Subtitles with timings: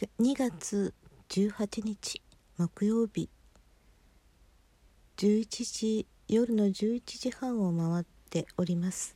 [0.00, 0.94] 2月
[1.28, 2.22] 18日
[2.56, 3.28] 木曜日。
[5.18, 9.14] 11時夜の11時半を回っております。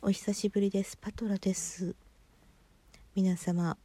[0.00, 0.96] お久しぶりです。
[0.96, 1.96] パトラです。
[3.16, 3.76] 皆様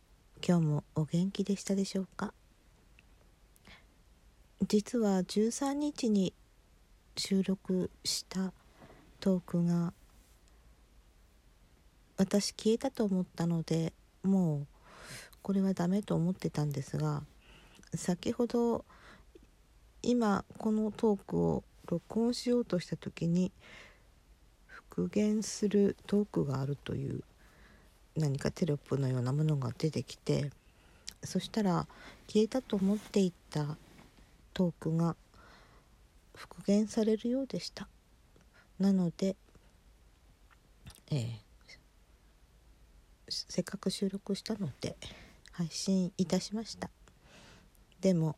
[0.48, 2.36] 今日もお元気でしたでしょうか？
[4.68, 6.36] 実は13日に
[7.16, 8.54] 収録した
[9.20, 9.92] トークが
[12.16, 13.92] 私消えたと思ったので
[14.22, 14.68] もう
[15.48, 17.24] これはダメと思ってたんですが
[17.96, 18.84] 先ほど
[20.04, 23.54] 今このトークを録音しようとした時に
[24.66, 27.24] 復元するトークがあるという
[28.18, 30.52] 何かテロップのようなものが出てきて
[31.24, 31.88] そしたら
[32.28, 33.78] 消えたと思っていた
[34.54, 35.16] トークが
[36.36, 37.88] 復元されるようでした。
[38.80, 39.38] なので、
[41.10, 41.40] えー、
[43.30, 44.98] せっかく収録したので
[45.58, 46.92] 配信いたしました。
[48.00, 48.36] でも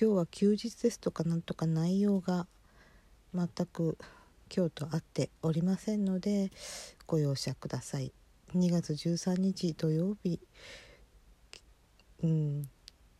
[0.00, 2.46] 今日は休日ですとかなんとか内容が
[3.34, 3.98] 全く
[4.54, 6.52] 今日と合っておりませんので
[7.08, 8.12] ご容赦ください。
[8.54, 10.38] 2月13日土曜日
[12.22, 12.70] うん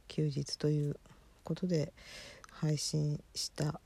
[0.07, 1.01] 休日という
[1.43, 1.93] ことで
[2.53, 3.81] 配信した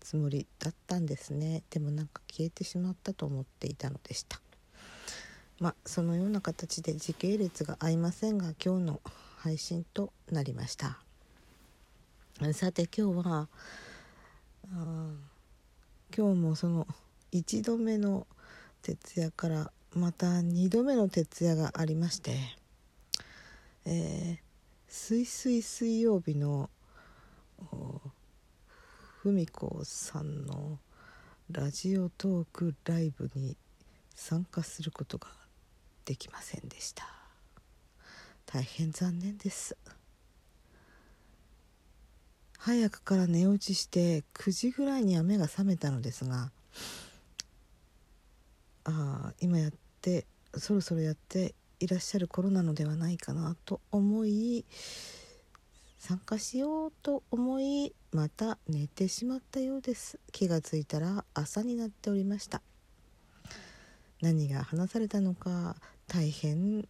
[0.00, 1.62] つもりだったんですね。
[1.68, 4.40] でもなんか消えてしまったと思っていたのでした。
[5.60, 9.00] まあそのような形で時系列が合いませんが今日の
[9.38, 10.98] 配信となりました。
[12.52, 13.48] さて今日は
[16.14, 16.86] 今日もその
[17.32, 18.26] 1度目の
[18.82, 22.36] 徹夜からまた2度目の徹夜がありまして
[23.86, 24.38] えー、
[24.88, 26.68] すいすい水曜日の
[29.22, 30.78] 文子さんの
[31.50, 33.56] ラジオトークライブに
[34.14, 35.28] 参加することが
[36.06, 37.06] できませんでした。
[38.46, 39.76] 大変残念です。
[42.58, 46.50] 早くから寝落ちして9時ぐらいに雨が覚めたのですが
[48.84, 54.64] ああ今やってそろそろやっていらっしゃる頃なのではないかなと思い
[55.98, 60.18] 参加しようと思いまた寝てしまったようです。
[60.32, 62.62] 気がついたら朝になっておりました。
[64.22, 65.76] 何が話されたのか
[66.08, 66.88] 大変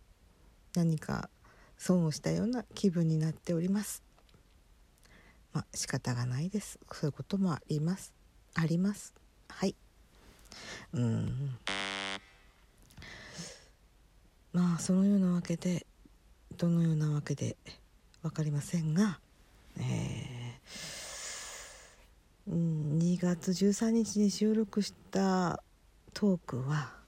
[0.74, 1.30] 何か
[1.78, 4.02] 損をしたような気分になっております。
[5.52, 6.78] まあ仕方がないです。
[6.92, 8.12] そういうこともあります。
[8.54, 9.14] あります。
[9.48, 9.74] はい。
[10.92, 11.58] うん。
[14.52, 15.86] まあそのようなわけで
[16.56, 17.56] どのようなわけで
[18.22, 19.18] 分かりませんが、
[19.78, 25.62] えー、2月13日に収録した
[26.14, 27.05] トークは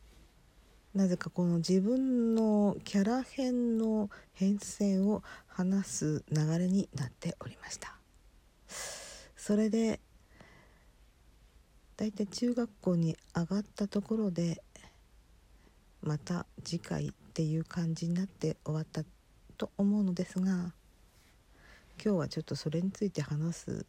[0.98, 7.96] なぜかこの自分のキャラ編の変遷を話す流れになっておりました。
[9.36, 10.00] それで
[11.96, 14.60] だいたい中学校に上がったところで
[16.02, 19.04] また次回っていう感じになって終わった
[19.56, 20.72] と思うのですが今
[22.02, 23.86] 日はちょっとそれについて話す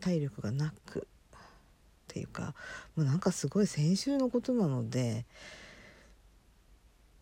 [0.00, 1.06] 体力がなく
[2.14, 2.54] っていうか
[2.94, 5.26] もうなんかすごい先週のことなので、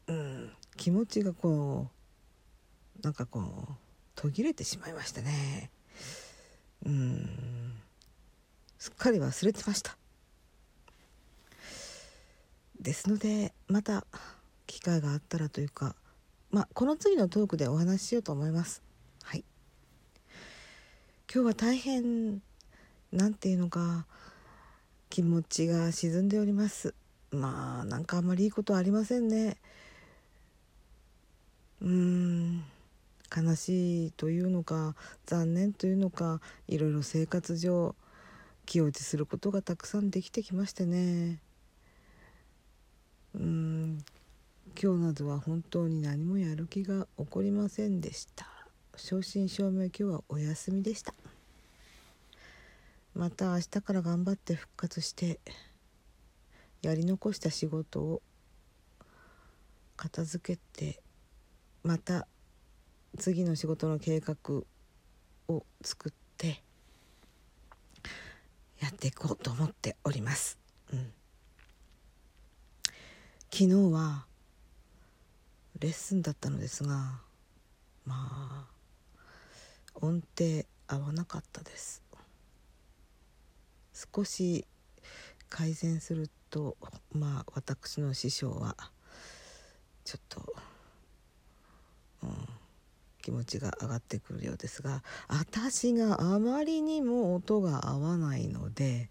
[0.06, 1.88] うん、気持ちがこ
[3.00, 3.72] うなんかこう
[4.14, 5.70] 途切れてしまいましたね。
[6.84, 7.72] うん。
[8.78, 9.97] すっかり忘れてました。
[12.78, 14.04] ですのでまた
[14.66, 15.97] 機会があったらというか
[16.50, 18.82] まあこの次のトークでお話ししようと思います。
[19.22, 19.44] はい。
[21.32, 22.42] 今日は大変
[23.10, 24.06] なんていうのか
[25.12, 26.94] 気持ちが沈んでおります。
[27.32, 29.58] まあなんかあんまりいいことはありませんね。
[31.82, 32.64] うーん
[33.36, 34.96] 悲しいというのか
[35.26, 37.94] 残念というのかいろいろ生活上
[38.64, 41.42] 気落ちすることがたくさんできてきましてね。
[43.34, 43.98] うん
[44.82, 48.47] 今日などは本当に何もやる気が起こりませんでした。
[48.97, 51.12] 正真正銘今日はお休みでした。
[53.14, 55.41] また明日から頑張って復活して
[56.80, 58.22] やり残した仕事を
[59.97, 61.00] 片付けて
[61.84, 62.26] また
[63.18, 64.36] 次の仕事の計画
[65.48, 66.62] を作って
[68.80, 70.58] やっていこうと思っております。
[70.92, 71.12] うん、
[73.50, 74.26] 昨日は
[75.78, 77.20] レッスンだったのですが
[78.04, 78.66] まあ
[79.94, 82.02] 音程合わなかったです
[84.14, 84.66] 少し
[85.48, 86.76] 改善すると
[87.12, 88.76] まあ私の師匠は
[90.04, 90.54] ちょっと、
[92.22, 92.30] うん、
[93.22, 99.09] 気持ちが上がってくるようですが私があまりにも音が合わないので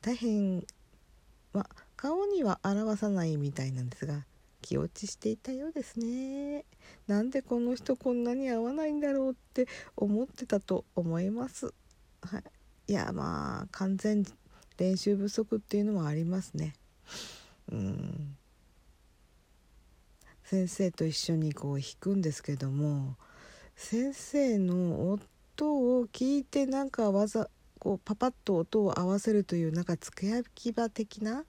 [0.00, 0.64] 大変
[1.52, 1.66] まあ
[1.96, 4.24] 顔には表さないみたいなんですが
[4.62, 6.64] 気落ちしていたようですね。
[7.06, 11.74] なんでこの人こんなに合わないんだろうって思ってたと思います、
[12.22, 12.44] はい、
[12.86, 14.24] いやまあ完全
[14.76, 16.74] 練習不足っていうのもありますね。
[17.72, 18.36] うん。
[20.44, 23.16] 先生と一緒にこう弾くんですけども
[23.76, 27.48] 先生の音を聞いてなんか技
[27.78, 31.44] こうパパッと音を合わせるというなんか付け焼き場的な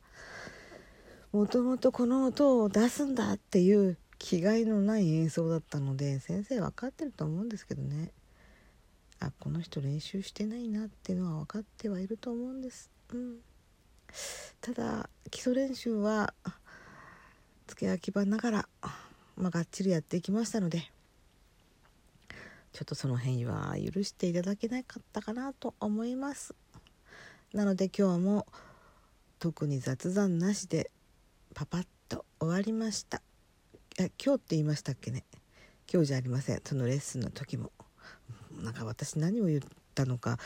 [1.34, 8.12] もともとこの音を出すんだっていう気概のない演奏だったので先生分かってると思うんですけどね。
[9.20, 12.92] あこの人練習してないなっていうのは分かってはいると思うんです。
[13.14, 13.38] うん、
[14.62, 16.34] ただ基礎練習は
[17.68, 18.70] 付け焼き場ながら、
[19.38, 20.92] まあ、がっちりやっていきましたので
[22.74, 26.54] ちょっとその辺は許していただけなかったかなと思います。
[27.54, 28.46] なので今日も
[29.40, 30.92] 特に雑談なしで
[31.54, 33.22] パパッと終わりました。
[33.98, 35.24] え今日って言いましたっけね。
[35.90, 36.62] 今日じゃありません。
[36.66, 37.72] そのレッスンの時も。
[38.62, 39.62] なんか私何を言っ
[39.94, 40.38] たのか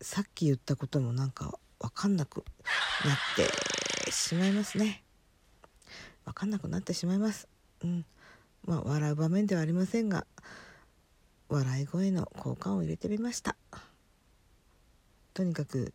[0.00, 2.44] さっき言ったこともなんか分かんなく
[3.04, 3.16] なっ
[4.04, 5.02] てしまいますね。
[6.24, 7.48] 分かんなくなってしまいます。
[7.82, 8.04] うん。
[8.64, 10.26] まあ笑う場面ではありませんが
[11.48, 13.56] 笑い声の交換を入れてみました。
[15.34, 15.92] とにかく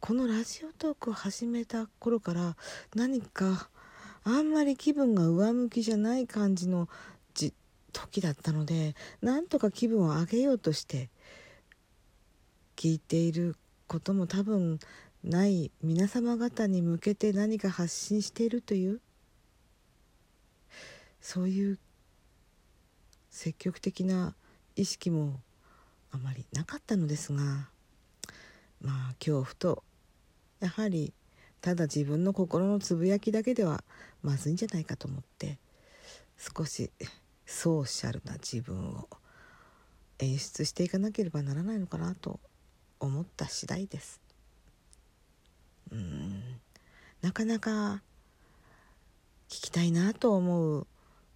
[0.00, 2.56] このラジオトークを始めた頃から
[2.94, 3.68] 何か
[4.24, 6.88] あんまり気分が上向きじゃない感じの
[7.90, 11.10] 時だったのでなんとか気分を上げようとして
[12.76, 13.56] 聞いている
[13.86, 14.78] ことも多分
[15.22, 19.00] ない皆様方に向けて何か発信しているという
[21.20, 21.78] そういう
[23.30, 24.34] 積極的な
[24.76, 25.40] 意識も
[26.10, 27.42] あまりなかったのですが
[28.80, 29.84] まあ今日ふと
[30.60, 31.12] やはり
[31.60, 33.84] ただ自分の心のつぶやきだけでは
[34.22, 35.58] まずいんじゃないかと思って
[36.38, 36.90] 少し
[37.50, 39.08] ソーシャルな自分を
[40.20, 42.38] 演出していかなければならないのかなと
[43.00, 44.20] 思った次第です。
[45.90, 46.60] うん。
[47.20, 48.02] なかなか
[49.48, 50.86] 聞きたいなと思う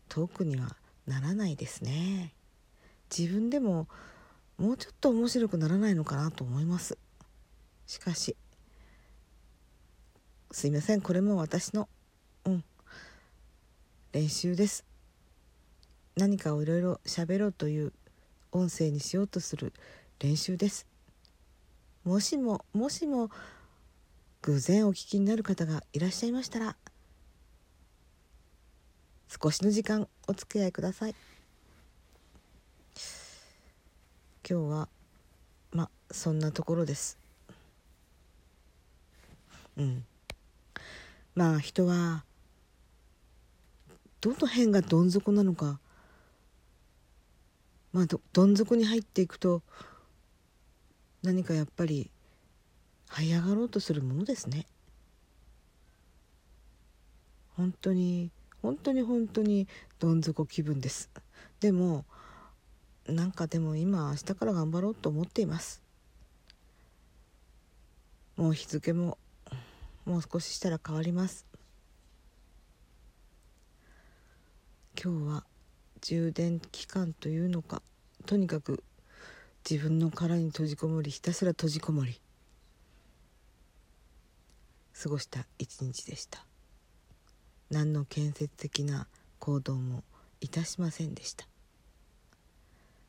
[0.08, 2.32] トークにはならないですね。
[3.14, 3.88] 自分でも
[4.56, 6.96] もうちょっと面白くならないのかなと思います。
[7.86, 8.36] しかし
[10.52, 11.00] すいません。
[11.00, 11.88] これも私の
[12.44, 12.64] うん
[14.12, 14.93] 練習です。
[16.16, 17.92] 何かをいろいろ喋ろうという
[18.52, 19.72] 音声にしようとする
[20.20, 20.86] 練習です。
[22.04, 23.30] もしももしも
[24.42, 26.76] 偶然お聞きになる方がいらっしゃいましたら
[29.42, 31.14] 少しの時間お付き合いください。
[34.48, 34.88] 今日は
[35.72, 37.18] まそんなところです。
[39.76, 40.04] うん。
[41.34, 42.24] まあ人は
[44.20, 45.80] どの辺がどん底なのか
[47.94, 49.62] まあどどん底に入っていくと
[51.22, 52.10] 何かやっぱり
[53.08, 54.66] 這い上がろうとするものですね。
[57.56, 59.68] 本当に本当に本当に
[60.00, 61.08] どん底気分です。
[61.60, 62.04] でも
[63.06, 65.80] なんかでも今明日から頑張ろうと思っています。
[68.36, 69.18] もう日付も
[70.04, 71.46] もう少ししたら変わります。
[75.00, 75.44] 今日は
[76.04, 77.80] 充電期間というのか
[78.26, 78.84] とにかく
[79.68, 82.20] 自分の殻に閉じこもりひたすら閉じこもり
[85.02, 86.44] 過ごした一日でした。
[87.70, 89.06] 何の建設的な
[89.38, 90.04] 行動も
[90.42, 91.46] いたしませんでした。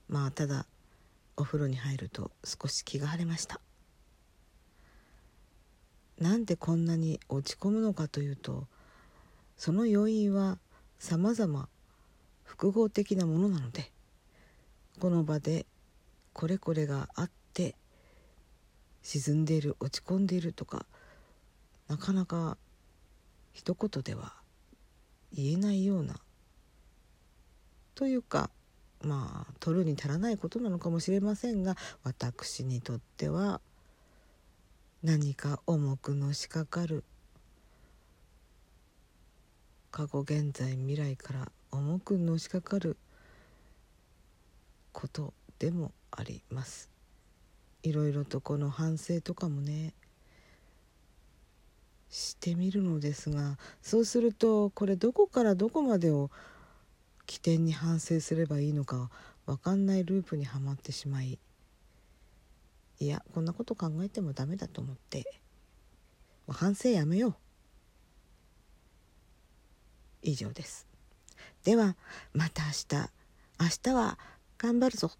[0.07, 0.65] まあただ
[1.35, 3.59] お風呂に入ると少し気が晴れました。
[6.17, 8.67] なんでこんなに落ち込むのかというと
[9.57, 10.59] その要因は
[10.97, 11.67] さまざま
[12.57, 13.91] 複合的なものなので
[15.01, 15.65] この場で
[16.31, 17.75] これこれがあって
[19.03, 20.85] 沈んでいる落ち込んでいるとか
[21.89, 22.57] なかなか
[23.51, 24.35] 一言では
[25.33, 26.15] 言えないような
[27.93, 28.49] というか
[29.03, 33.59] まあ取るに足らないことなのかもしれませんが私にとっては
[35.03, 37.03] 何か重くのしかかる
[39.95, 42.97] 過去現在未来から重くのしかかる
[44.91, 46.89] ことでもあります。
[47.81, 49.93] いろいろとこの反省とかもね
[52.09, 56.29] してみるのですがそうするとこれどこからどこまでを
[57.25, 59.09] 起点に反省すればいいのか
[59.45, 61.39] 分かんないループにはまってしまい
[62.99, 65.39] いやこんなこと考えてもダメだと思って
[66.49, 67.44] 反省やめよう。
[70.25, 70.87] 以上です。
[71.63, 71.95] では
[72.33, 73.09] また明日。
[73.57, 74.19] 明日は
[74.57, 75.11] 頑張るぞ。